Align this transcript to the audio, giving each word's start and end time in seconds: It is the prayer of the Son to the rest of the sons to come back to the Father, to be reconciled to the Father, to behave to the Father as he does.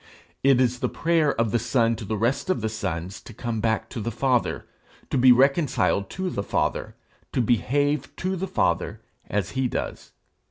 It 0.43 0.59
is 0.59 0.79
the 0.79 0.89
prayer 0.89 1.31
of 1.39 1.51
the 1.51 1.59
Son 1.59 1.95
to 1.97 2.05
the 2.05 2.17
rest 2.17 2.49
of 2.49 2.61
the 2.61 2.69
sons 2.69 3.21
to 3.21 3.35
come 3.35 3.61
back 3.61 3.87
to 3.91 4.01
the 4.01 4.09
Father, 4.09 4.65
to 5.11 5.17
be 5.19 5.31
reconciled 5.31 6.09
to 6.17 6.31
the 6.31 6.41
Father, 6.41 6.95
to 7.33 7.39
behave 7.39 8.15
to 8.15 8.35
the 8.35 8.47
Father 8.47 8.99
as 9.29 9.51
he 9.51 9.67
does. 9.67 10.11